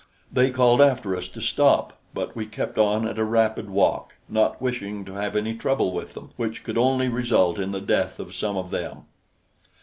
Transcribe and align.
They 0.33 0.49
called 0.49 0.81
after 0.81 1.15
us 1.15 1.27
to 1.27 1.41
stop; 1.41 1.99
but 2.11 2.35
we 2.35 2.47
kept 2.47 2.79
on 2.79 3.07
at 3.07 3.19
a 3.19 3.23
rapid 3.23 3.69
walk, 3.69 4.15
not 4.27 4.59
wishing 4.59 5.05
to 5.05 5.13
have 5.13 5.35
any 5.35 5.53
trouble 5.53 5.93
with 5.93 6.15
them, 6.15 6.31
which 6.37 6.63
could 6.63 6.75
only 6.79 7.07
result 7.07 7.59
in 7.59 7.69
the 7.69 7.79
death 7.81 8.19
of 8.19 8.33
some 8.33 8.57
of 8.57 8.71
them. 8.71 9.03